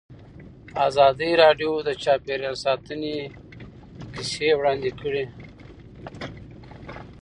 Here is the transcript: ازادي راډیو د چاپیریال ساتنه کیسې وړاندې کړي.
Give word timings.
ازادي 0.87 1.29
راډیو 1.43 1.71
د 1.87 1.89
چاپیریال 2.03 2.55
ساتنه 2.65 3.13
کیسې 4.13 4.49
وړاندې 4.57 4.91
کړي. 5.01 5.25